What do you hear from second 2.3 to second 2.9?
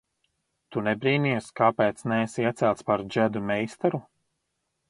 iecelts